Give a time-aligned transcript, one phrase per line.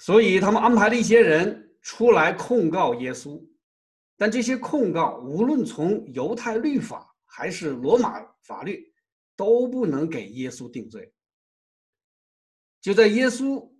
[0.00, 3.46] 所以他们安排了一些人出来控告耶稣，
[4.16, 8.90] 但这些控告无论从犹太律法还是罗马法律，
[9.36, 11.12] 都不能给耶稣定罪。
[12.80, 13.70] 就在耶稣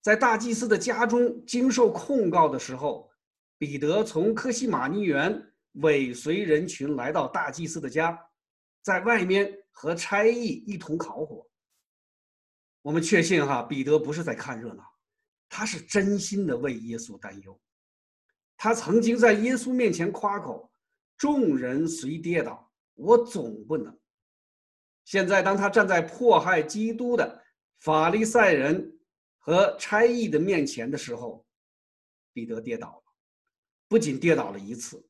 [0.00, 3.10] 在大祭司的家中经受控告的时候，
[3.58, 8.16] 彼得从科西玛尼园尾随人群来到大祭司的家，
[8.80, 11.44] 在外面和差役一同烤火。
[12.80, 14.84] 我们确信哈，彼得不是在看热闹，
[15.48, 17.58] 他是真心的为耶稣担忧。
[18.56, 20.70] 他曾经在耶稣面前夸口
[21.16, 23.96] ：“众人虽跌倒，我总不能。”
[25.04, 27.42] 现在，当他站在迫害基督的
[27.78, 28.98] 法利赛人
[29.38, 31.46] 和差役的面前的时候，
[32.32, 33.02] 彼得跌倒了，
[33.88, 35.02] 不仅跌倒了一次，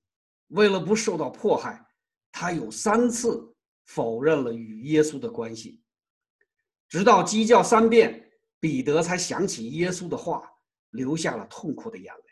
[0.48, 1.84] 为了不受到迫害，
[2.30, 3.52] 他有三次
[3.86, 5.82] 否认了与耶稣的关系。
[6.86, 8.27] 直到鸡叫三遍，
[8.60, 10.50] 彼得才想起耶稣的话，
[10.90, 12.22] 流下了痛苦的眼泪。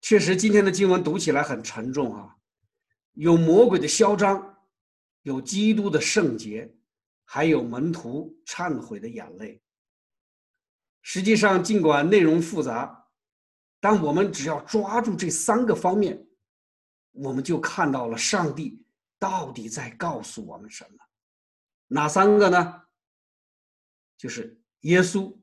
[0.00, 2.36] 确实，今天的经文读起来很沉重啊，
[3.12, 4.56] 有魔鬼的嚣张，
[5.22, 6.74] 有基督的圣洁，
[7.24, 9.60] 还有门徒忏悔的眼泪。
[11.02, 13.08] 实际上，尽管内容复杂，
[13.80, 16.26] 但我们只要抓住这三个方面，
[17.12, 18.82] 我们就看到了上帝
[19.18, 20.90] 到底在告诉我们什么。
[21.88, 22.82] 哪三个呢？
[24.18, 25.34] 就是耶稣、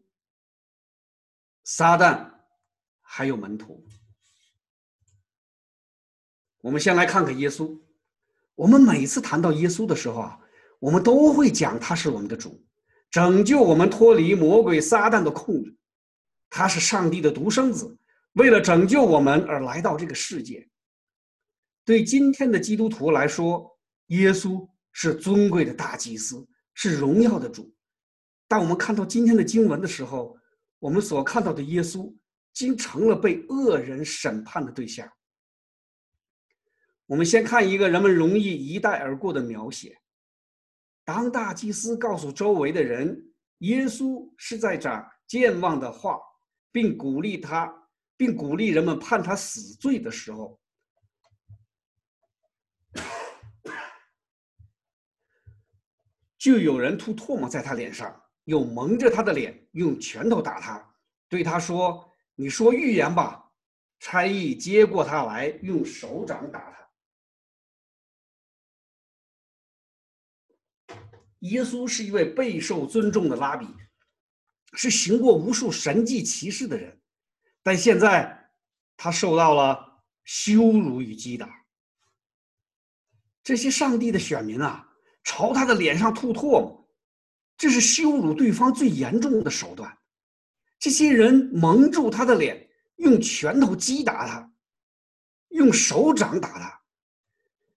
[1.63, 2.29] 撒旦，
[3.01, 3.83] 还有门徒。
[6.59, 7.75] 我们先来看看耶稣。
[8.53, 10.39] 我们每次谈到耶稣的时候啊，
[10.77, 12.63] 我们都会讲他是我们的主，
[13.09, 15.75] 拯救我们脱离魔鬼撒旦的控制。
[16.49, 17.97] 他是上帝的独生子，
[18.33, 20.69] 为了拯救我们而来到这个世界。
[21.83, 24.69] 对今天的基督徒来说，耶稣。
[24.97, 27.74] 是尊贵的大祭司，是荣耀的主。
[28.55, 30.33] 当我们看到今天的经文的时候，
[30.79, 32.15] 我们所看到的耶稣，
[32.53, 35.11] 竟成了被恶人审判的对象。
[37.05, 39.99] 我们先看一个人们容易一带而过的描写：
[41.03, 46.17] 当大祭司告诉周围的人，耶稣是在讲健忘的话，
[46.71, 50.57] 并鼓励他，并鼓励人们判他死罪的时候。
[56.37, 60.95] 就有人吐唾沫在他脸上，又蒙着他的脸，用拳头打他，
[61.27, 63.41] 对他说：“你说预言吧。”
[63.99, 66.89] 差役接过他来，用手掌打他。
[71.39, 73.67] 耶稣是一位备受尊重的拉比，
[74.73, 77.01] 是行过无数神迹奇事的人，
[77.63, 78.51] 但现在
[78.97, 81.65] 他受到了羞辱与击打。
[83.43, 84.87] 这些上帝的选民啊！
[85.23, 86.84] 朝他的脸上吐唾沫，
[87.57, 89.97] 这是羞辱对方最严重的手段。
[90.79, 94.51] 这些人蒙住他的脸，用拳头击打他，
[95.49, 96.81] 用手掌打他。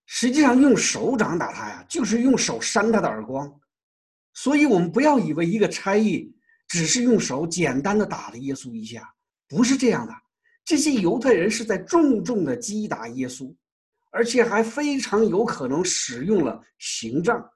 [0.06, 3.60] 实际上，用手掌打他呀，就是用手扇他的耳光。
[4.34, 6.34] 所以，我们不要以为一个差役
[6.66, 9.08] 只是用手简单的打了耶稣一下，
[9.48, 10.12] 不是这样的。
[10.64, 13.54] 这些犹太人是在重重的击打耶稣。
[14.10, 17.46] 而且还非常有可能使用了刑杖，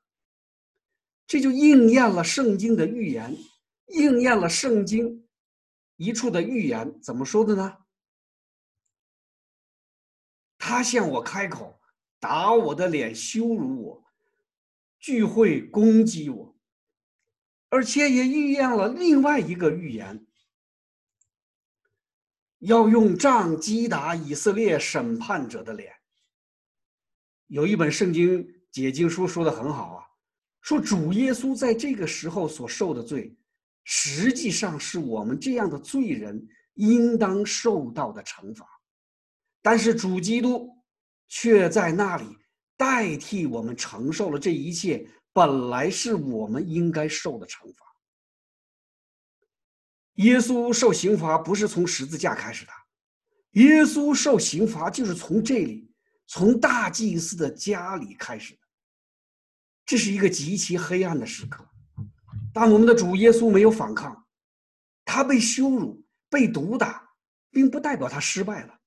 [1.32, 3.34] 这就应验了圣经的预言，
[3.87, 5.26] 应验了圣经
[5.97, 7.00] 一处的预言。
[7.00, 7.78] 怎么说的呢？
[10.59, 11.81] 他向我开口，
[12.21, 14.04] 打我的脸，羞辱我，
[14.98, 16.54] 聚会攻击我，
[17.71, 20.26] 而且也预言了另外一个预言，
[22.59, 25.94] 要用杖击打以色列审判者的脸。
[27.47, 30.02] 有一本圣经解经书说的很好啊，
[30.62, 33.37] 说主耶稣在这个时候所受的罪，
[33.84, 38.67] 实际上是我们这样的罪人应当受到的惩罚，
[39.61, 40.71] 但是主基督
[41.28, 42.25] 却在那里
[42.77, 47.84] 代替我们承受了这一切，本来是我们应该受的惩罚。
[50.15, 52.72] 耶稣受刑罚不是从十字架开始的，
[53.53, 55.89] 耶稣受刑罚就是从这里。
[56.28, 58.57] 从大祭司的家里开始，
[59.84, 61.67] 这是一个极其黑暗的时刻。
[62.55, 64.27] 但我们的主耶稣没有反抗，
[65.05, 67.09] 他被羞辱、被毒打，
[67.51, 68.79] 并不代表他失败了，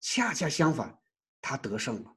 [0.00, 0.98] 恰恰相反，
[1.40, 2.16] 他得胜了。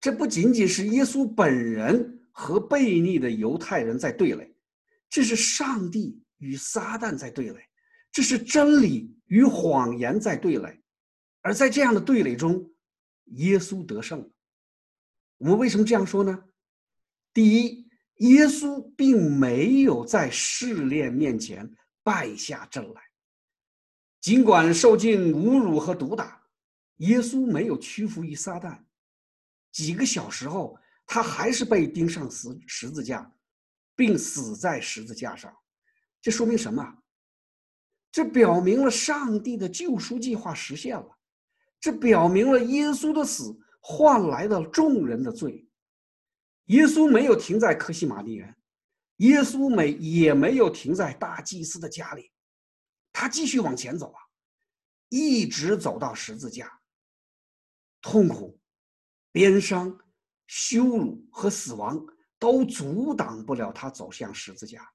[0.00, 4.54] 这不仅仅是耶稣本人和悖逆的犹太人在对垒，
[5.08, 7.60] 这是上帝与撒旦在对垒，
[8.10, 10.80] 这是真理与谎言在对垒。
[11.42, 12.72] 而在这样的对垒中，
[13.26, 14.30] 耶稣得胜了。
[15.38, 16.44] 我们为什么这样说呢？
[17.34, 17.88] 第一，
[18.18, 23.02] 耶稣并没有在试炼面前败下阵来。
[24.20, 26.42] 尽管受尽侮辱和毒打，
[26.98, 28.78] 耶稣没有屈服于撒旦。
[29.72, 33.32] 几个小时后，他还是被钉上十十字架，
[33.96, 35.52] 并死在十字架上。
[36.20, 36.98] 这说明什么？
[38.12, 41.18] 这表明了上帝的救赎计划实现了。
[41.80, 45.66] 这表明了耶稣的死换来了众人的罪。
[46.66, 48.56] 耶稣没有停在科西玛丽园，
[49.16, 52.30] 耶稣没也没有停在大祭司的家里，
[53.12, 54.20] 他继续往前走啊，
[55.08, 56.80] 一直走到十字架。
[58.00, 58.58] 痛苦、
[59.30, 59.96] 鞭伤、
[60.46, 62.04] 羞辱和死亡
[62.38, 64.92] 都阻挡不了他走向十字架，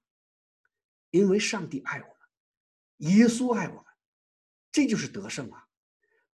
[1.10, 3.84] 因为上帝爱我们，耶稣爱我们，
[4.70, 5.66] 这就是得胜啊！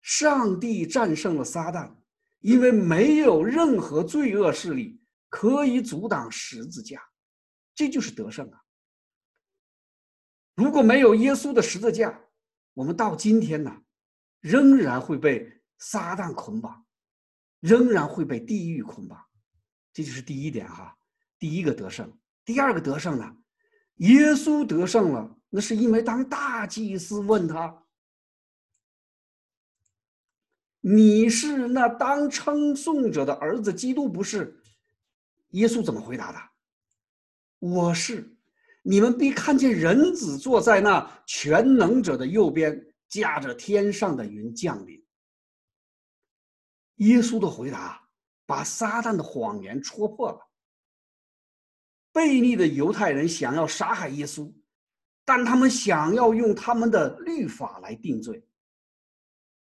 [0.03, 1.95] 上帝战胜了撒旦，
[2.41, 5.01] 因为没有任何罪恶势力
[5.35, 7.03] 可以阻挡十字架，
[7.75, 8.63] 这就是得胜啊！
[10.55, 12.23] 如果没有耶稣的十字架，
[12.73, 13.83] 我们到今天呢，
[14.39, 16.87] 仍然会被撒旦捆绑，
[17.59, 19.21] 仍然会被地狱捆绑，
[19.93, 20.97] 这就是第一点哈，
[21.37, 22.17] 第一个得胜。
[22.45, 23.37] 第二个得胜呢，
[23.97, 27.83] 耶稣得胜了，那是因为当大祭司问他。
[30.79, 34.61] 你是那当称颂者的儿子，基督不是？
[35.55, 36.39] 耶稣怎么回答的？
[37.59, 38.31] 我是。
[38.87, 45.03] 你们必看见人子坐在那全能者的右边，驾着天上的云降临。
[46.97, 48.07] 耶稣的回答
[48.45, 50.39] 把撒旦的谎言戳破了。
[52.13, 54.53] 悖逆的犹太人想要杀害耶稣，
[55.25, 58.47] 但他们想要用他们的律法来定罪。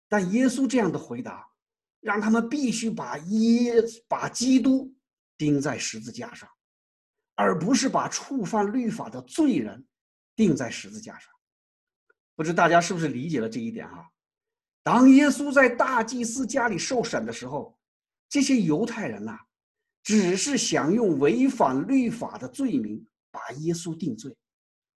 [0.08, 1.50] 但耶稣这样的回答，
[1.98, 3.74] 让他们必须把耶
[4.06, 4.94] 把基督
[5.38, 6.46] 钉在十字架上，
[7.36, 9.86] 而不是把触犯律法的罪人
[10.36, 11.32] 钉在十字架上。
[12.34, 14.10] 不知大家是不是理解了这一点哈？
[14.82, 17.78] 当耶稣在大祭司家里受审的时候，
[18.28, 19.38] 这些犹太人呐，
[20.02, 24.36] 只是想用违反律法的罪名把耶稣定罪、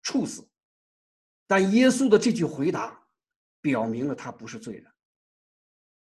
[0.02, 0.48] 处死。
[1.46, 3.06] 但耶稣的这句回答，
[3.60, 4.92] 表明了他不是罪人。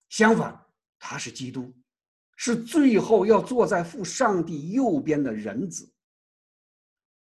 [0.09, 0.67] 相反，
[0.99, 1.75] 他是基督，
[2.43, 5.93] 是最后要坐在父上帝右边的人子。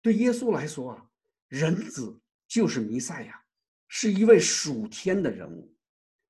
[0.01, 1.09] 对耶稣来说啊，
[1.47, 3.41] 人子就是弥赛亚，
[3.87, 5.73] 是一位属天的人物。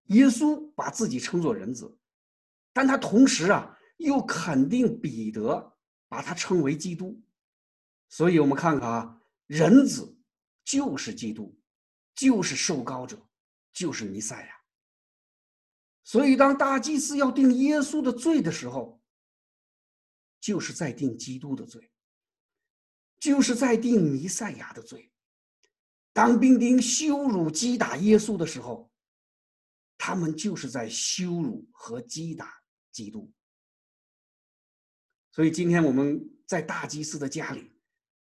[0.10, 1.98] 耶稣把自己称作人子，
[2.72, 5.76] 但他同时啊，又肯定彼得
[6.08, 7.20] 把他称为基督。
[8.10, 10.16] 所以，我们看看啊，人子
[10.64, 11.60] 就是基督，
[12.14, 13.20] 就是受膏者，
[13.74, 14.57] 就是弥赛亚。
[16.08, 19.04] 所以，当大祭司要定耶稣的罪的时候，
[20.40, 21.92] 就是在定基督的罪，
[23.20, 25.12] 就是在定弥赛亚的罪。
[26.14, 28.90] 当兵丁羞辱、击打耶稣的时候，
[29.98, 32.64] 他们就是在羞辱和击打
[32.94, 33.30] 基督。
[35.30, 37.70] 所以，今天我们在大祭司的家里，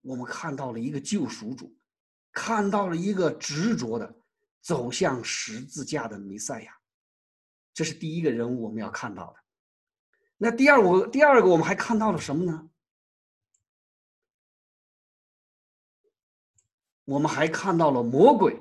[0.01, 1.75] 我们看到了一个救赎主，
[2.31, 4.22] 看到了一个执着的
[4.62, 6.78] 走向十字架的弥赛亚。
[7.73, 9.39] 这是第一个人物我们要看到的。
[10.38, 12.69] 那第二个，第二个我们还看到了什么呢？
[17.06, 18.59] 我们还看到了魔鬼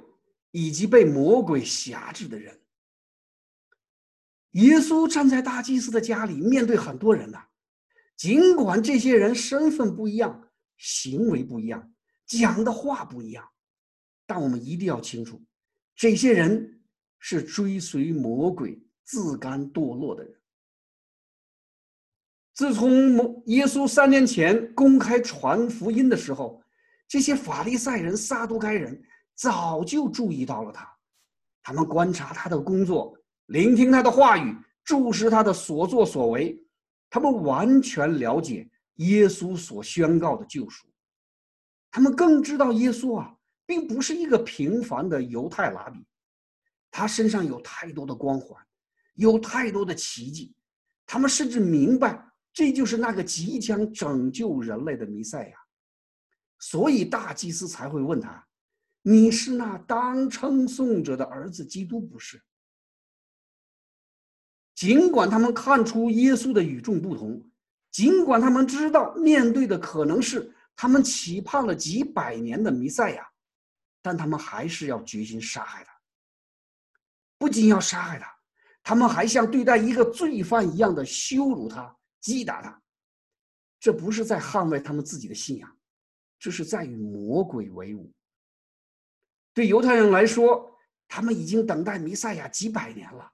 [0.50, 2.60] 以及被魔鬼辖制的人。
[4.52, 7.46] 耶稣站在大祭司的家里，面对很多人呐。
[8.16, 11.94] 尽管这些人身份不一样，行为不一样，
[12.26, 13.48] 讲的话不一样，
[14.26, 15.42] 但我们一定要清楚，
[15.94, 16.82] 这些人
[17.18, 18.82] 是追随魔鬼。
[19.10, 20.32] 自甘堕落的人，
[22.54, 26.62] 自从耶稣三年前公开传福音的时候，
[27.08, 29.02] 这些法利赛人、撒都该人
[29.34, 30.88] 早就注意到了他。
[31.60, 36.56] 他们观察他的工作，聆听他的话语，注视他的所作所为，
[37.10, 40.86] 他们完全了解耶稣所宣告的救赎。
[41.90, 43.34] 他们更知道耶稣啊，
[43.66, 46.06] 并不是一个平凡的犹太拉比，
[46.92, 48.64] 他身上有太多的光环。
[49.14, 50.54] 有太多的奇迹，
[51.06, 55.56] 他们甚至明白这就是那个即将拯救人类的弥赛亚，
[56.58, 58.46] 所以大祭司才会问他
[59.02, 62.42] ：“你是那当称颂者的儿子基督不是？”
[64.74, 67.50] 尽管他们看出耶稣的与众不同，
[67.90, 73.28] 尽管他们知道面对的可能是他们期盼了几百年的弥赛亚，
[74.00, 75.92] 但他们还是要决心杀害他。
[77.36, 78.39] 不仅要杀害他。
[78.82, 82.82] 他们还像对待一个罪犯一样的羞辱他、击打他，
[83.78, 85.78] 这不是在捍卫他们自己的信仰，
[86.38, 88.12] 这是在与魔鬼为伍。
[89.52, 90.70] 对犹太人来说，
[91.08, 93.30] 他们已经等待弥赛亚几百年了，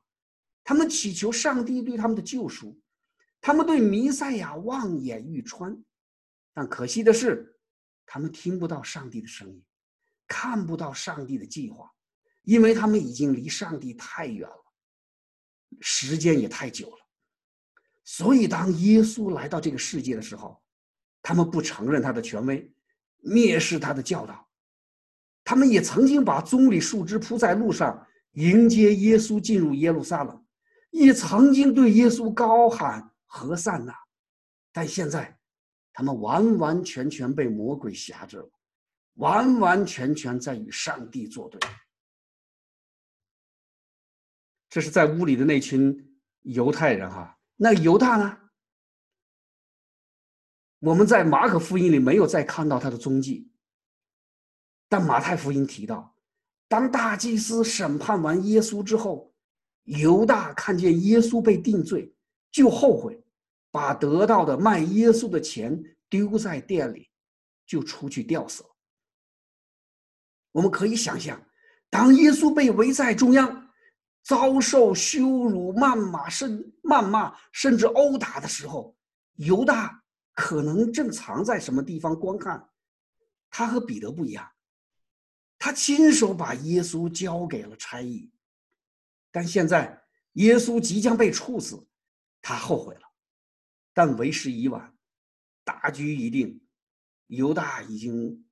[0.64, 2.80] 他们祈求上帝对他们的救赎，
[3.40, 5.76] 他们对弥赛亚望眼欲穿，
[6.52, 7.58] 但可惜的是，
[8.04, 9.64] 他们听不到上帝的声音，
[10.26, 11.92] 看不到上帝的计划，
[12.42, 14.65] 因为他们已经离上帝太远了，
[15.80, 16.96] 时间也太久了。
[18.04, 20.62] 所以，当耶稣来到这个世界的时候，
[21.22, 22.72] 他们不承认他的权威，
[23.24, 24.48] 蔑视他的教导。
[25.44, 30.44] 他们也曾经把棕榈树枝铺在路上迎接耶稣进入耶路撒冷，
[30.90, 33.92] 也曾经对耶稣高喊“何善呐”，
[34.72, 35.38] 但现在，
[35.92, 38.50] 他们完完全全被魔鬼辖制了，
[39.14, 41.60] 完完全全在与上帝作对。
[44.76, 48.38] 这是在屋里的那群犹太人哈，那犹大呢？
[50.80, 53.50] 我们在马可福音里没有再看到他的踪迹。
[54.86, 56.14] 但马太福音提到，
[56.68, 59.34] 当大祭司审判完耶稣之后，
[59.84, 62.14] 犹大看见耶稣被定罪，
[62.52, 63.24] 就后悔，
[63.70, 67.08] 把得到的卖耶稣的钱丢在店里，
[67.64, 68.68] 就出去吊死了。
[70.52, 71.42] 我们可以想象，
[71.88, 73.65] 当耶稣被围在中央，
[74.26, 78.96] 遭受羞辱、谩骂、甚谩骂甚至殴打的时候，
[79.34, 80.02] 犹大
[80.34, 82.68] 可能正藏在什么地方观看。
[83.48, 84.50] 他和彼得不一样。
[85.58, 88.32] 他亲手把耶稣交给了差役，
[89.30, 90.02] 但现在
[90.32, 91.86] 耶稣即将被处死，
[92.42, 93.02] 他后悔了，
[93.94, 94.92] 但为时已晚，
[95.62, 96.60] 大局已定，
[97.28, 98.44] 犹大已经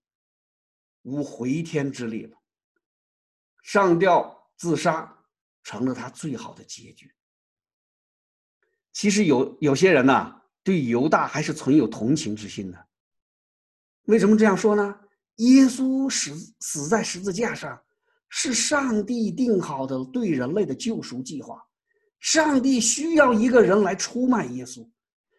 [1.03, 2.39] 无回天之力了，
[3.63, 5.14] 上吊自杀
[5.65, 7.13] 成了他最好的结局。
[8.93, 12.87] 其实有有些人呐，对犹大还是存有同情之心的。
[14.05, 15.01] 为什么这样说呢？
[15.39, 17.83] 耶稣死死在十字架上，
[18.29, 21.61] 是上帝定好的对人类的救赎计划。
[22.21, 24.89] 上帝需要一个人来出卖耶稣，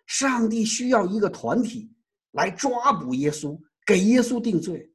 [0.05, 1.89] 上帝需要一个团体
[2.32, 4.91] 来抓捕耶稣，给耶稣定罪。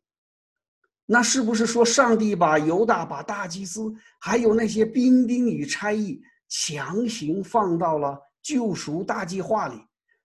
[1.12, 9.75] 那是不是说，上帝把犹大、把大祭司，还有那些兵丁与差役强行放到了救赎大计划里，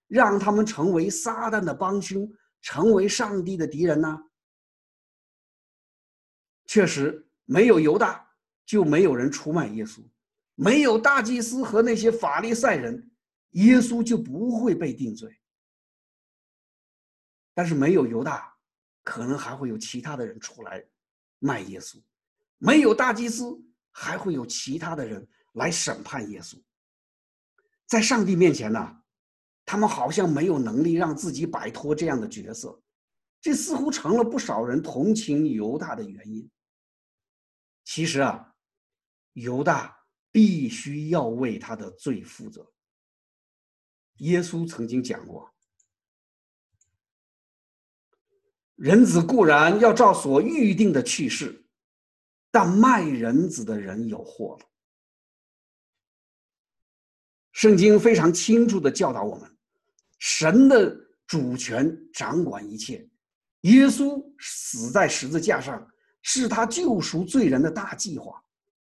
[0.06, 4.16] 让他们成为撒旦的帮凶，成为上帝的敌人呢？
[6.66, 8.24] 确实，没有犹大，
[8.64, 10.08] 就没有人出卖耶稣；
[10.54, 13.10] 没有大祭司和那些法利赛人，
[13.50, 15.36] 耶稣就不会被定罪。
[17.54, 18.55] 但是没有犹大，
[19.06, 20.84] 可能还会有其他的人出来
[21.38, 22.02] 卖耶稣；
[22.58, 23.56] 没有大祭司，
[23.92, 26.60] 还会有其他的人来审判耶稣。
[27.86, 29.02] 在上帝面前呢，
[29.64, 32.82] 他们好像没有能力让自己摆脱这样的角色，
[33.40, 36.50] 这似乎成了不少人同情犹大的原因。
[37.84, 38.56] 其实啊，
[39.34, 39.96] 犹大
[40.32, 42.72] 必须要为他的罪负责。
[44.16, 45.48] 耶稣曾经讲过
[48.76, 51.64] ：“人子固然要照所预定的去世，
[52.50, 54.66] 但卖人子的人有祸了。”
[57.52, 59.50] 圣经非常清楚的教导我们：
[60.18, 60.94] 神的
[61.26, 63.08] 主权掌管一切，
[63.62, 65.90] 耶稣死在十字架上。
[66.28, 68.42] 是他救赎罪人的大计划，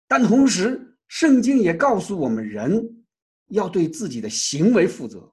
[0.06, 3.02] 但同时，圣经也告诉我们，人
[3.46, 5.32] 要对自己的行为负责，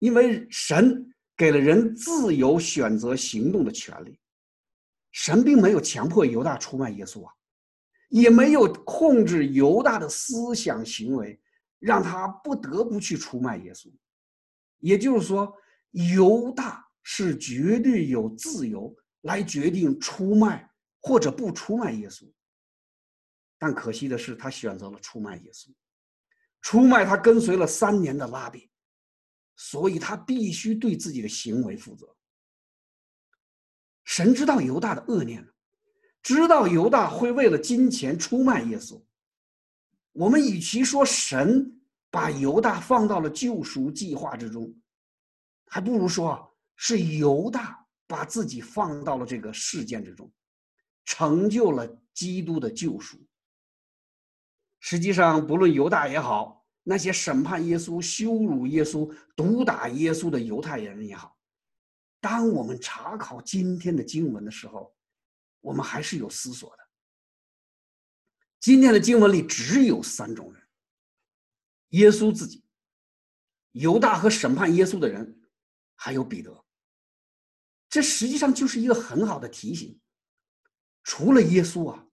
[0.00, 4.18] 因为神给了人自由选择行动的权利。
[5.12, 7.32] 神并没有强迫犹大出卖耶稣啊，
[8.08, 11.40] 也没有控制犹大的思想行为，
[11.78, 13.92] 让他不得不去出卖耶稣。
[14.78, 15.54] 也就是说，
[15.90, 20.70] 犹大是绝对有自由来决定出卖。
[21.06, 22.24] 或者不出卖耶稣，
[23.58, 25.70] 但可惜的是，他选择了出卖耶稣，
[26.62, 28.70] 出卖他跟随了三年的拉比，
[29.56, 32.16] 所以他必须对自己的行为负责。
[34.04, 35.46] 神知道犹大的恶念，
[36.22, 39.02] 知道犹大会为了金钱出卖耶稣。
[40.12, 41.80] 我们与其说神
[42.10, 44.74] 把犹大放到了救赎计划之中，
[45.66, 50.30] 还不如说是犹大把自己放到了这个事件之中。
[51.06, 53.18] 成就了基督的救赎。
[54.80, 61.36] 实际上，不论犹大也好，那些审判耶稣、羞辱耶稣、毒打耶稣的犹太人也好，
[62.20, 64.94] 当我们查考今天的经文的时候，
[65.60, 66.84] 我们还是有思索的。
[68.60, 70.62] 今天的经文里只有三种人：
[71.88, 72.64] 耶稣自己、
[73.72, 75.40] 犹大和审判耶稣的人，
[75.94, 76.64] 还有彼得。
[77.88, 79.98] 这实际上就是一个很好的提醒。
[81.02, 82.06] 除了耶稣啊，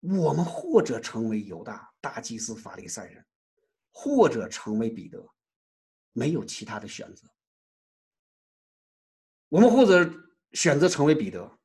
[0.00, 3.24] 我们或者成为犹大大祭司法利赛人，
[4.02, 5.22] 或者成为彼得，
[6.12, 7.28] 没有其他的选择。
[9.50, 10.10] 我们或者
[10.52, 11.58] 选择成为彼得，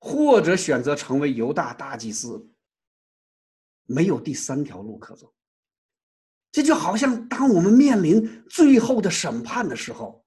[0.00, 2.52] 或者选择成为犹大大祭司，
[3.84, 5.32] 没有第三条路可走。
[6.50, 10.26] 这就好像当我们面临最后的审判的时候，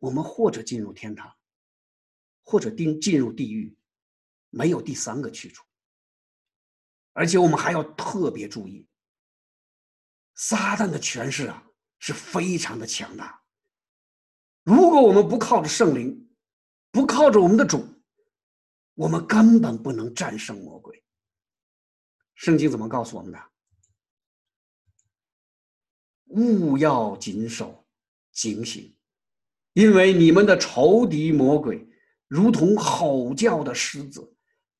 [0.00, 1.32] 我们或者进入天堂，
[2.42, 3.76] 或者进进入地狱，
[4.50, 5.64] 没有第三个去处。
[7.12, 8.88] 而且我们还要特别注意，
[10.46, 11.64] 撒旦的权势啊
[11.98, 13.42] 是非常的强大。
[14.62, 16.28] 如果我们不靠着圣灵，
[16.92, 17.82] 不靠着我们的主，
[18.92, 21.02] 我们根本不能战胜魔鬼。
[22.34, 23.38] 圣经怎么告诉我们的？
[26.26, 27.82] 勿要谨守，
[28.30, 28.94] 警醒，
[29.72, 31.88] 因为你们的仇敌魔鬼
[32.28, 34.36] 如同吼叫的狮子，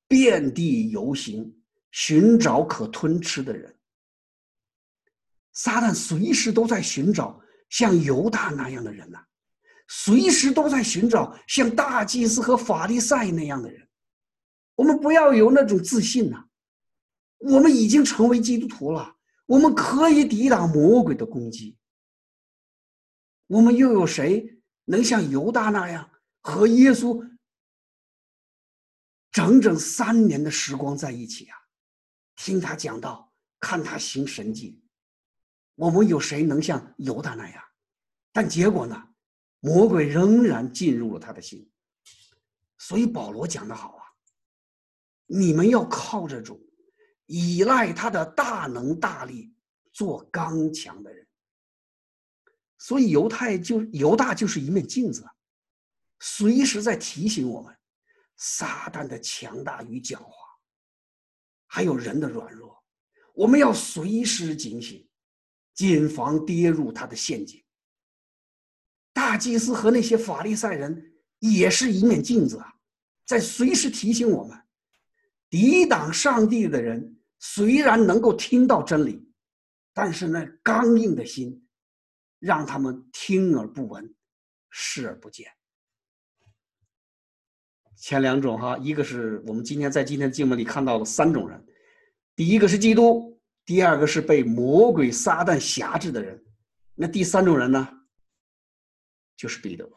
[0.06, 1.58] 遍地游行，
[1.90, 3.74] 寻找可吞吃的人。
[5.54, 9.18] 撒旦随时都在寻找像犹大那样的人呐，
[9.88, 13.88] 随时都在寻找像大祭司和法利赛那样的人。
[14.74, 16.44] 我们不要有那种自信呐，
[17.38, 19.16] 我们已经成为基督徒了。
[19.46, 21.76] 我们可以抵挡魔鬼的攻击。
[23.46, 27.22] 我们又有谁能像犹大那样和耶稣
[29.30, 31.56] 整整三年的时光在一起啊？
[32.36, 34.80] 听他讲道，看他行神迹。
[35.74, 37.62] 我们有谁能像犹大那样？
[38.32, 39.08] 但结果呢？
[39.60, 41.70] 魔鬼仍然进入了他的心。
[42.76, 44.04] 所以保罗讲的好啊，
[45.26, 46.62] 你们要靠着主。
[47.26, 49.54] 依赖他的大能大力，
[49.90, 51.26] 做刚强的人。
[52.76, 55.26] 所以犹太就犹大就是一面镜子，
[56.20, 57.74] 随时在提醒我们
[58.36, 60.32] 撒旦的强大与狡猾，
[61.66, 62.84] 还有人的软弱。
[63.32, 65.08] 我们要随时警醒，
[65.74, 67.62] 谨防跌入他的陷阱。
[69.12, 72.74] 大祭司和那些法利赛人也是一面镜子啊，
[73.26, 74.58] 在随时提醒我们。
[75.50, 79.24] 抵挡上帝的人虽然能够听到真理，
[79.92, 81.68] 但是那刚硬的心，
[82.40, 84.12] 让他们听而不闻，
[84.70, 85.46] 视而不见。
[87.96, 91.64] 前两种哈，一个是我们今天在今天经文里看到的三种人，
[92.34, 93.33] 第一个是基督，
[93.64, 96.44] 第二个是被魔鬼撒旦辖制的人，
[96.94, 97.88] 那第三种人呢，
[99.36, 99.90] 就是彼得。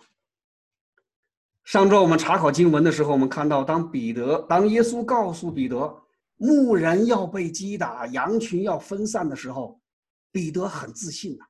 [1.64, 6.02] 上周我们查考经文的时候，我们看到，当彼得当耶稣告诉彼得
[6.38, 9.82] 牧人要被击打，羊群要分散的时候，
[10.32, 11.46] 彼得很自信呐。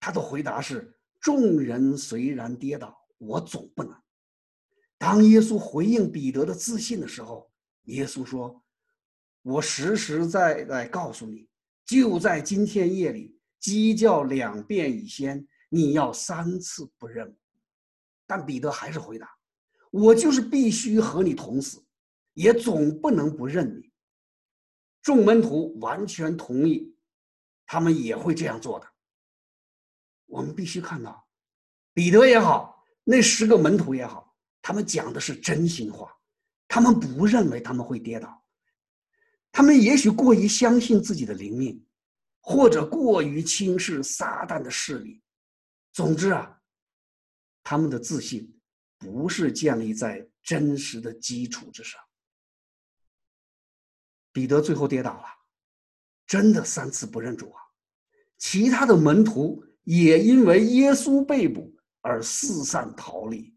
[0.00, 3.96] 他的回答是：“众人虽然跌倒，我总不能。”
[4.98, 7.50] 当耶稣回应彼得的自信的时候，
[7.84, 8.62] 耶稣说
[9.44, 11.46] ：“我实实在在告诉你，
[11.84, 17.36] 就在今天夜里，鸡叫两遍以先，你要三次不认。”
[18.26, 19.28] 但彼得还是回答
[19.92, 21.84] ：“我就是必须和你同死，
[22.32, 23.92] 也总不能不认你。”
[25.02, 26.96] 众门徒完全同意，
[27.66, 28.86] 他们也会这样做的。
[30.24, 31.28] 我们必须看到，
[31.92, 36.10] 彼得也好，那十个门徒也好，他们讲的是真心话，
[36.66, 38.42] 他们不认为他们会跌倒，
[39.54, 41.86] 他们也许过于相信自己的灵命，
[42.40, 45.22] 或者过于轻视撒旦的势力。
[45.92, 46.60] 总之啊。
[47.66, 48.60] 他们的自信
[48.98, 51.98] 不是建立在真实的基础之上。
[54.32, 55.24] 彼得最后跌倒了，
[56.26, 57.62] 真的三次不认主啊！
[58.36, 63.56] 其他的门徒也因为耶稣被捕而四散逃离。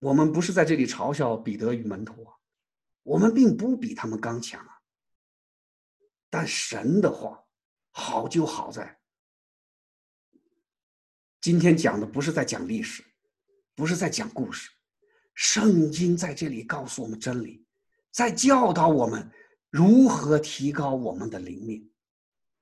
[0.00, 2.34] 我们不是在这里嘲笑彼得与门徒啊，
[3.08, 4.78] 我们并不比他们刚强啊。
[6.28, 7.42] 但神的话
[7.90, 8.98] 好就好在。
[11.40, 13.02] 今天讲的不是在讲历史，
[13.74, 14.68] 不是在讲故事，
[15.34, 17.64] 圣经在这里告诉我们真理，
[18.10, 19.30] 在教导我们
[19.70, 21.90] 如何提高我们的灵命。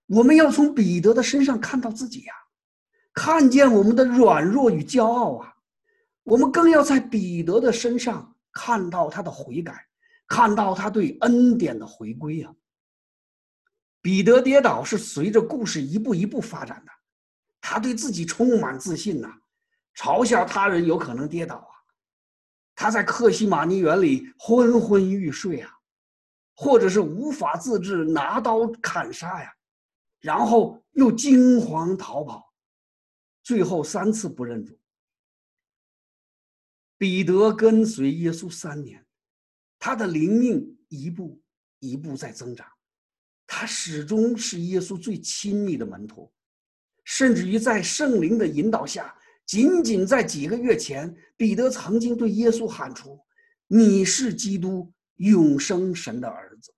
[0.06, 2.34] 我们要从彼得的身上看到自己呀，
[3.12, 5.56] 看见我们的软弱与骄傲啊。
[6.22, 9.85] 我们更要在彼得的身上看到他的悔改，
[10.26, 12.54] 看到他对恩典的回归呀。
[14.00, 16.92] 彼得跌倒是随着故事一步一步发展的。
[17.60, 19.28] 他对自己充满自信呐，
[19.96, 21.72] 嘲笑他人有可能跌倒啊。
[22.74, 25.72] 他在克西马尼园里昏昏欲睡啊，
[26.54, 29.52] 或者是无法自制，拿刀砍杀呀，
[30.20, 32.52] 然后又惊慌逃跑，
[33.42, 34.78] 最后三次不认主。
[36.98, 39.05] 彼得跟随耶稣三年，
[39.86, 41.40] 他的灵命一步
[41.78, 42.66] 一步在增长，
[43.46, 46.28] 他始终是耶稣最亲密的门徒，
[47.04, 53.24] 甚至于在圣灵的引导下，仅仅在几个月前，彼得曾经对耶稣喊出
[53.68, 56.74] ：“你是基督，永生神的儿子。”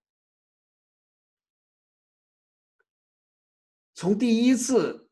[3.97, 5.09] 从第一次，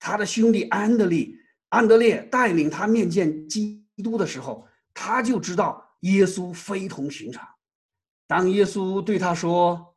[0.00, 1.38] 他的兄弟安德利。
[1.68, 7.46] 安德烈带领他面见基督的时候，他就知道耶稣非同寻常。
[8.26, 9.96] 当耶稣对他说：“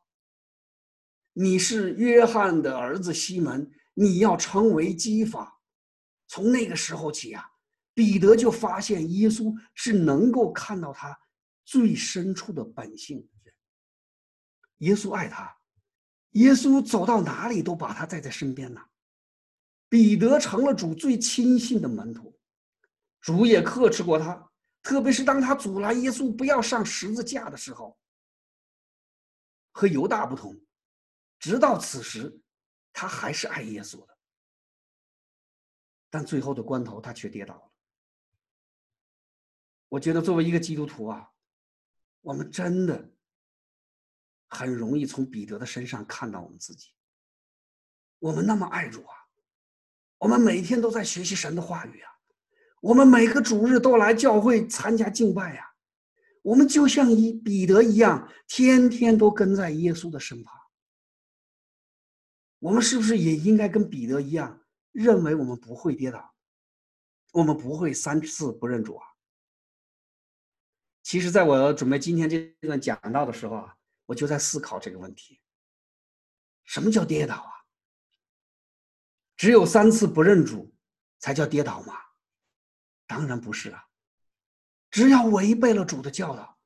[1.33, 5.59] 你是约翰的儿子西门，你要成为基法。”
[6.27, 7.43] 从那个时候起啊，
[7.93, 11.17] 彼得就发现耶稣是能够看到他
[11.65, 13.27] 最深处的本性。
[14.77, 15.57] 耶稣爱他，
[16.31, 18.81] 耶稣走到哪里都把他带在身边呢。
[19.89, 22.39] 彼得成了主最亲信的门徒，
[23.19, 24.48] 主也克制过他，
[24.81, 27.97] 特别是当他阻拦耶稣不要上十字架的时候。
[29.71, 30.59] 和犹大不同，
[31.37, 32.41] 直到此时，
[32.91, 34.17] 他还是爱耶稣的。
[36.09, 37.71] 但最后的关头，他却跌倒了。
[39.87, 41.31] 我觉得作为一个基督徒啊，
[42.21, 43.09] 我们真的
[44.49, 46.93] 很容易从彼得的身上看到我们自己。
[48.17, 49.15] 我们那么爱主啊。
[50.17, 52.18] 我们每天都在学习神的话语啊，
[52.81, 55.73] 我们每个主日都来教会参加敬拜呀，
[56.41, 60.53] 我们就像一彼得一样，天天都跟在耶稣的身旁。
[62.59, 64.61] 我们是不是也应该跟彼得一样，
[64.91, 66.33] 认为我们不会跌倒，
[67.31, 69.05] 我们不会三次不认主啊？
[71.03, 75.41] 其实，在我准备今天这段讲到的时候啊，我就在思考这个问题：
[76.65, 77.51] 什么叫跌倒啊？
[79.35, 80.75] 只有三次不认主，
[81.17, 81.95] 才叫跌倒吗？
[83.09, 83.87] 当然不是啊！
[84.91, 86.59] 只要违背了主的教导，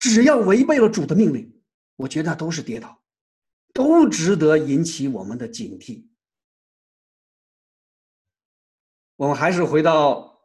[0.00, 1.62] 只要违背了主的命令，
[1.94, 3.00] 我觉得都是跌倒，
[3.72, 6.08] 都值得引起我们的警惕。
[9.14, 10.42] 我们还是回到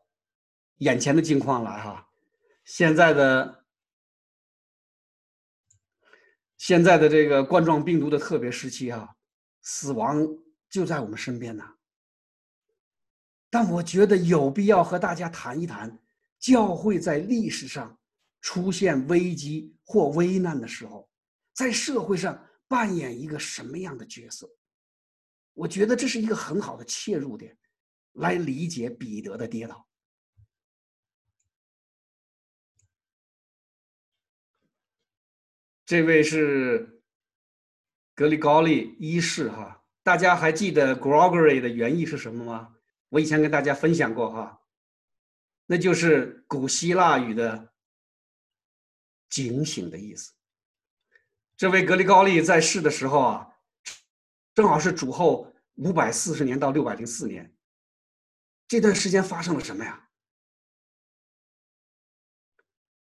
[0.77, 2.11] 眼前的境况来哈，
[2.63, 3.65] 现在的
[6.55, 9.15] 现在的这个冠状病毒的特别时期啊，
[9.63, 10.23] 死亡。
[10.69, 11.65] 就在我们身边呢，
[13.51, 15.99] 但我觉得有必要和大家谈一谈，
[16.39, 17.99] 教会在历史上
[18.39, 21.07] 出现危机或危难的时候，
[21.53, 24.49] 在社会上扮演一个什么样的角色？
[25.53, 27.55] 我觉得这是一个很好的切入点，
[28.13, 29.85] 来理解彼得的跌倒。
[35.85, 37.03] 这位是
[38.15, 39.83] 格里高利一世哈。
[40.03, 42.77] 大家还记得 Gregory 的原意是什么吗？
[43.11, 44.61] 我以前跟大家分享过哈，
[45.65, 47.73] 那就是古希腊语的
[49.29, 50.31] “警醒”的意思。
[51.57, 53.53] 这位格里高利在世的时候啊，
[54.55, 57.53] 正好是主后五百四十年到六百零四年，
[58.65, 60.07] 这段时间发生了什么呀？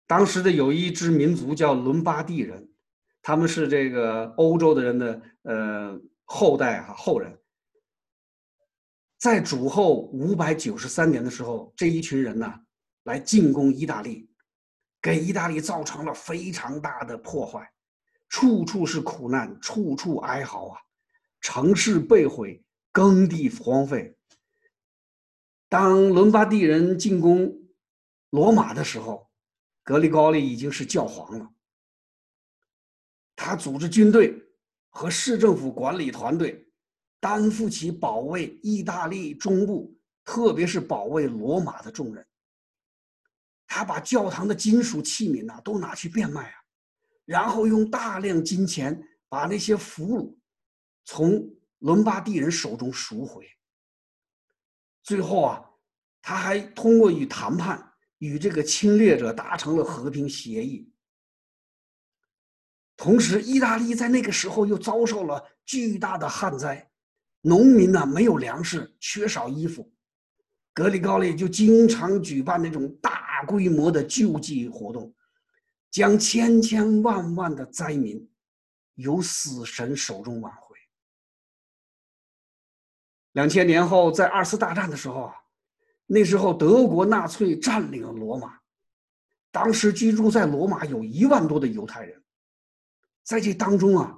[0.08, 2.74] 当时的有一支民族叫伦巴第人，
[3.22, 6.02] 他们是这个欧洲的人的呃。
[6.34, 7.41] 后代哈后人，
[9.22, 12.52] 在主后五百九十三年的时候，这一群人呢
[13.04, 14.28] 来进攻意大利，
[15.00, 17.72] 给意大利造成了非常大的破坏，
[18.30, 20.82] 处处是苦难，处处哀嚎啊，
[21.40, 24.18] 城市被毁，耕地荒废。
[25.70, 27.56] 当伦巴第人进攻
[28.32, 29.30] 罗马的时候，
[29.84, 31.48] 格里高利已经是教皇了，
[33.36, 34.48] 他组织军队。
[34.94, 36.70] 和市政府管理团队
[37.22, 42.28] 担负起保卫意大利中部，特别是保卫罗马的重任。
[43.66, 46.56] 他把教堂的金属器皿呐都拿去变卖啊，
[47.24, 50.36] 然后用大量金钱把那些俘虏
[51.06, 53.48] 从伦巴第人手中赎回。
[55.04, 55.64] 最后啊，
[56.22, 60.92] 他还通过与谈判与这个侵略者达成了和平协议。
[62.98, 66.91] 同时，意大利在那个时候又遭受了巨大的旱灾，
[67.42, 69.92] 农民呢没有粮食，缺少衣服，
[70.74, 75.14] 格里高利就经常举办那种大规模的救济活动，
[75.90, 78.30] 将千千万万的灾民
[78.96, 80.78] 由死神手中挽回。
[83.32, 85.34] 两千年后，在二次大战的时候啊，
[86.06, 88.60] 那时候德国纳粹占领了罗马，
[89.52, 92.22] 当时居住在罗马有一万多的犹太人。
[93.24, 94.16] 在这当中啊，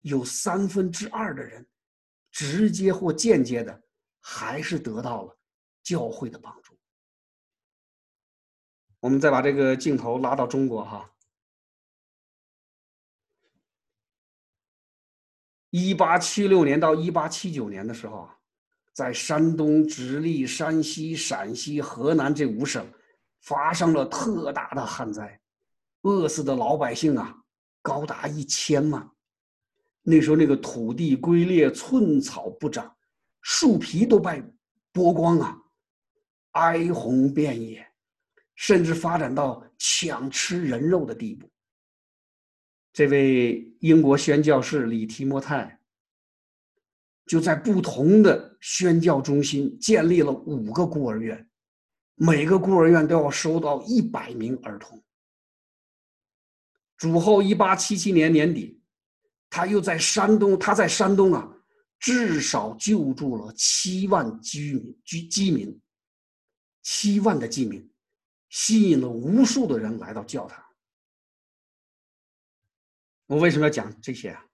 [0.00, 1.66] 有三分之二的人，
[2.34, 3.80] 直接或间接的，
[4.20, 5.38] 还是得到了
[5.84, 6.76] 教会的帮助。
[8.98, 11.08] 我们再把这个镜头拉到中国哈。
[15.70, 18.36] 一八七六年到一八七九年的时候啊，
[18.92, 22.92] 在山东、直隶、山西、陕西、河南这五省
[23.42, 25.40] 发生了特大的旱灾，
[26.02, 27.44] 饿死的老百姓啊
[27.80, 29.13] 高达一千万。
[30.06, 32.94] 那时候那个土地龟裂，寸草不长，
[33.40, 34.42] 树皮都被
[34.92, 35.58] 剥光啊，
[36.52, 37.84] 哀鸿遍野，
[38.54, 41.50] 甚至发展到抢吃人肉的地步。
[42.92, 45.80] 这位英国宣教士李提莫泰
[47.26, 51.48] 就在不同的宣教中心建立了五个孤儿院，
[52.14, 55.02] 每个孤儿院都要收到一百名儿童。
[56.98, 58.80] 主后一八七七年年底，
[59.54, 61.48] 他又在山东，他在山东啊，
[62.00, 65.80] 至少救助了七万居民居饥民，
[66.82, 67.88] 七万的饥民，
[68.48, 70.60] 吸引了无数的人来到教堂。
[73.26, 74.44] 我为什么要讲这些啊？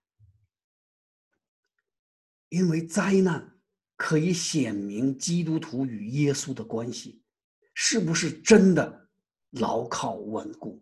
[2.49, 3.59] 因为灾难
[3.95, 7.23] 可以显明基督徒与耶稣的关系
[7.73, 9.09] 是不是真的
[9.49, 10.79] 牢靠稳固。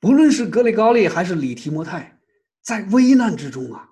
[0.00, 2.18] 不论是格雷高利还是李提摩泰，
[2.62, 3.88] 在危难之中啊，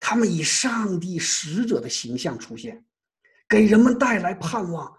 [0.00, 2.84] 他们以上帝使者的形象出现，
[3.48, 4.98] 给人们带来盼望，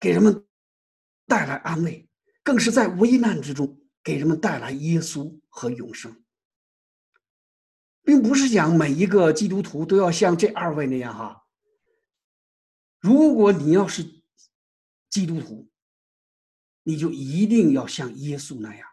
[0.00, 0.44] 给人们
[1.26, 2.08] 带来安慰。
[2.42, 6.22] 更是在危难之中给人们带来耶稣和永生，
[8.04, 11.44] 并不是讲每一个基督徒都要像这二位那样哈。
[13.00, 14.04] 如果你要是
[15.10, 15.68] 基督徒，
[16.86, 18.86] 你就一定要像耶稣那样；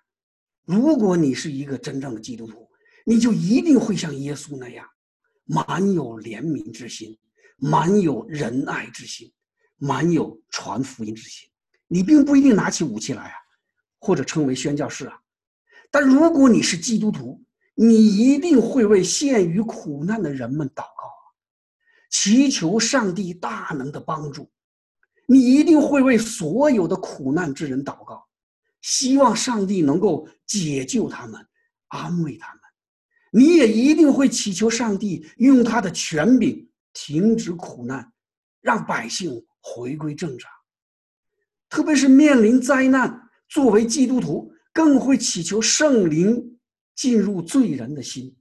[0.65, 2.67] 如果你是一个真正的基督徒，
[3.05, 4.83] 你就一定会像耶稣那样，
[5.45, 7.15] 满有怜悯之心，
[7.57, 9.31] 满有仁爱之心，
[9.77, 11.47] 满有传福音之心。
[11.87, 13.35] 你并不一定拿起武器来啊。
[14.05, 15.17] 或者称为宣教士啊，
[15.89, 17.41] 但如果你是基督徒，
[17.73, 21.23] 你一定会为陷于苦难的人们祷告啊
[22.09, 24.51] 祈求上帝大能的帮助。
[25.33, 28.23] 你一定会为所有的苦难之人祷告，
[28.81, 31.43] 希望上帝能够解救他们，
[31.87, 32.61] 安慰他们。
[33.31, 38.13] 你也一定会祈求上帝用他的权柄停止苦难，
[38.61, 40.51] 让百姓回归正常。
[41.67, 43.19] 特别是面临灾难。
[43.49, 46.59] 作为基督徒，更会祈求圣灵
[46.95, 48.35] 进入罪人的心，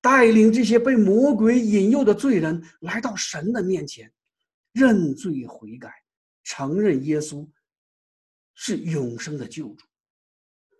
[0.00, 4.10] 带领这些被魔鬼引诱的罪人来到神的面前，
[4.72, 5.90] 认罪悔改，
[6.48, 7.46] 承认耶稣
[8.54, 9.84] 是永生的救主。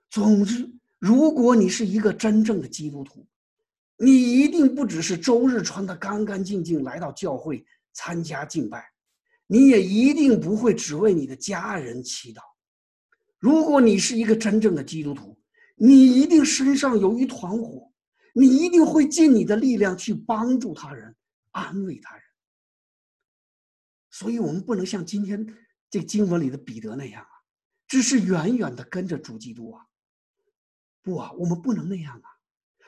[0.08, 0.66] 总之，
[0.98, 3.26] 如果你是一个真正的基督徒，
[3.98, 8.82] 你一定不只是周日穿得干干净净来到教会参加敬拜，
[9.46, 12.40] 你也一定不会只为你的家人祈祷。
[13.38, 15.38] 如果你是一个真正的基督徒，
[15.76, 17.92] 你一定身上有一团火，
[18.32, 21.14] 你一定会尽你的力量去帮助他人、
[21.50, 22.24] 安慰他人。
[24.18, 25.46] 所以，我们不能像今天
[25.88, 27.28] 这经文里的彼得那样啊，
[27.86, 29.86] 只是远远的跟着主基督啊。
[31.04, 32.28] 不啊，我们不能那样啊！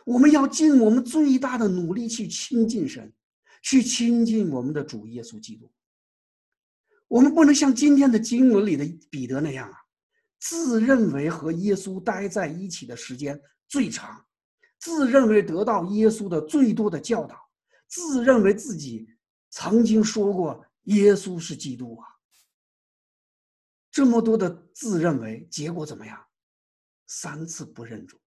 [0.05, 3.13] 我们要尽我们最大的努力去亲近神，
[3.63, 5.71] 去亲近我们的主耶稣基督。
[7.07, 9.79] 我们不能像今天的经文里的彼得那样啊。
[10.41, 14.27] 自认为和耶稣待在一起的时间最长，
[14.81, 17.37] 自认为得到耶稣的最多的教导，
[17.87, 19.07] 自认为自己
[19.51, 22.09] 曾经说过耶稣是基督啊。
[23.91, 26.27] 这么多的自认为，结果怎么样？
[27.07, 28.21] 三次不认主，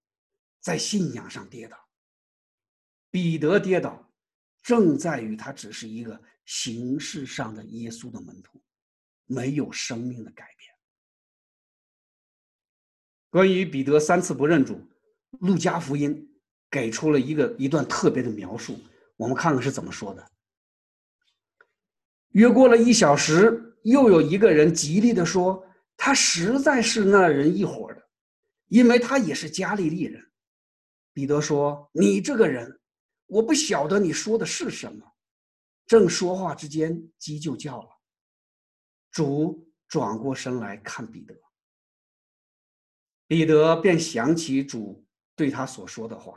[0.60, 1.76] 在信仰上跌倒。
[3.10, 4.12] 彼得跌倒，
[4.62, 8.62] 正在于他只是一个形式上的耶稣的门徒，
[9.24, 10.70] 没有生命的改变。
[13.30, 14.86] 关于彼得三次不认主，
[15.40, 16.38] 路加福音
[16.70, 18.78] 给出了一个一段特别的描述，
[19.16, 20.30] 我们看看是怎么说的。
[22.34, 25.64] 约过了一小时，又有一个人极力的说，
[25.96, 28.08] 他实在是那人一伙的，
[28.66, 30.20] 因为他也是加利利人。
[31.12, 32.80] 彼得说：“你这个人，
[33.26, 35.06] 我不晓得你说的是什么。”
[35.86, 37.88] 正说话之间，鸡就叫了。
[39.12, 41.36] 主转过身来看彼得。
[43.28, 46.36] 彼得便想起主对他所说的话：“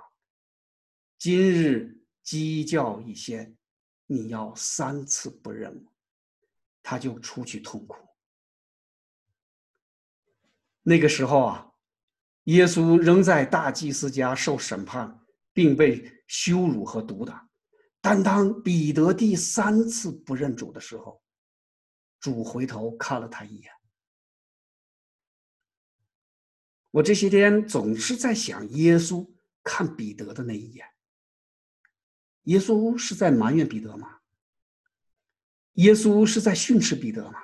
[1.18, 3.57] 今日鸡叫一先，
[4.08, 5.94] 你要三次不认我。”
[6.82, 7.98] 他就出去痛哭。
[10.84, 11.74] 那个时候啊，
[12.46, 15.20] 耶稣仍在大祭司家受审判，
[15.52, 17.50] 并被羞辱和毒打。
[18.00, 21.22] 但当彼得第三次不认主的时候，
[22.22, 23.70] 主回头看了他一眼。
[26.92, 29.30] 我这些天总是在想，耶稣
[29.62, 30.88] 看彼得的那一眼。
[32.48, 34.20] 耶稣是在埋怨彼得吗？
[35.74, 37.40] 耶稣是在训斥彼得吗？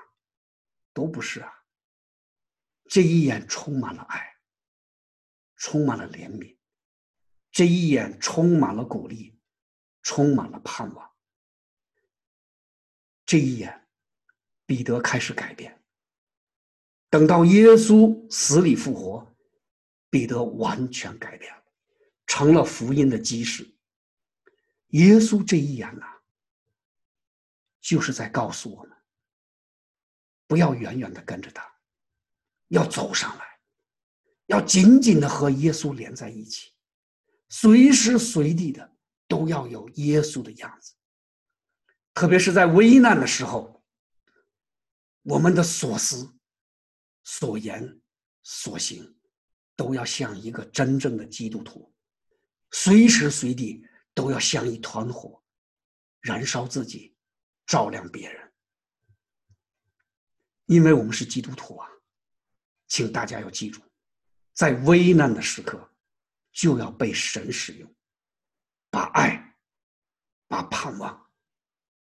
[0.94, 1.52] 都不是啊。
[2.86, 4.38] 这一眼充满了爱，
[5.58, 6.58] 充满了怜悯，
[7.52, 9.38] 这一眼充满了鼓励，
[10.02, 11.12] 充满了盼望。
[13.26, 13.88] 这一眼，
[14.66, 15.84] 彼得开始改变。
[17.10, 19.36] 等到耶稣死里复活，
[20.10, 21.64] 彼得完全改变了，
[22.26, 23.73] 成了福音的基石。
[24.94, 26.06] 耶稣这一眼呐，
[27.82, 28.96] 就是在告诉我们：
[30.46, 31.68] 不要远远的跟着他，
[32.68, 33.60] 要走上来，
[34.46, 36.74] 要紧紧的和耶稣连在一起，
[37.50, 38.96] 随时随地的
[39.28, 40.94] 都要有耶稣的样子。
[42.14, 43.84] 特别是在危难的时候，
[45.24, 46.38] 我们的所思、
[47.24, 48.00] 所言、
[48.44, 49.18] 所行，
[49.76, 51.92] 都要像一个真正的基督徒，
[52.70, 53.84] 随时随地。
[54.14, 55.44] 都要像一团火，
[56.22, 57.16] 燃烧自己，
[57.66, 58.54] 照亮别人。
[60.66, 61.90] 因为我们是基督徒啊，
[62.88, 63.82] 请大家要记住，
[64.54, 65.92] 在危难的时刻，
[66.52, 67.96] 就要被神使用，
[68.90, 69.58] 把爱、
[70.48, 71.32] 把盼望、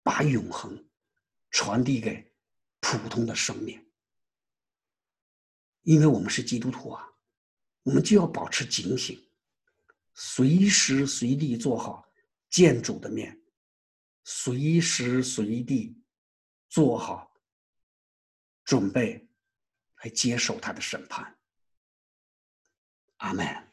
[0.02, 0.88] 把永恒
[1.50, 2.34] 传递给
[2.80, 3.84] 普通的生命。
[5.82, 7.06] 因为我们是基督徒啊，
[7.82, 9.27] 我们就要保持警醒。
[10.20, 12.04] 随时随地做好
[12.50, 13.40] 见主的面，
[14.24, 15.96] 随时随地
[16.68, 17.32] 做好
[18.64, 19.28] 准备
[20.02, 21.38] 来接受他的审判。
[23.18, 23.67] 阿门。